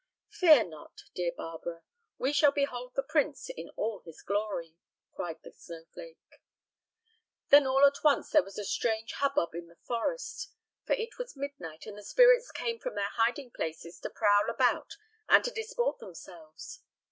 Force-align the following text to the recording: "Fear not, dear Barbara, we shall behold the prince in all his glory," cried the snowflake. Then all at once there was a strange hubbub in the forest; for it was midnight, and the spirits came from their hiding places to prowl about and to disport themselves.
"Fear 0.31 0.63
not, 0.69 1.03
dear 1.13 1.31
Barbara, 1.37 1.83
we 2.17 2.33
shall 2.33 2.51
behold 2.51 2.93
the 2.95 3.03
prince 3.03 3.51
in 3.55 3.69
all 3.75 4.01
his 4.03 4.23
glory," 4.23 4.73
cried 5.13 5.37
the 5.43 5.51
snowflake. 5.51 6.41
Then 7.49 7.67
all 7.67 7.85
at 7.85 8.03
once 8.03 8.31
there 8.31 8.41
was 8.41 8.57
a 8.57 8.65
strange 8.65 9.11
hubbub 9.13 9.53
in 9.53 9.67
the 9.67 9.77
forest; 9.85 10.51
for 10.87 10.93
it 10.93 11.19
was 11.19 11.35
midnight, 11.37 11.85
and 11.85 11.95
the 11.99 12.03
spirits 12.03 12.49
came 12.51 12.79
from 12.79 12.95
their 12.95 13.09
hiding 13.11 13.51
places 13.51 13.99
to 13.99 14.09
prowl 14.09 14.49
about 14.49 14.97
and 15.29 15.43
to 15.43 15.51
disport 15.51 15.99
themselves. 15.99 16.79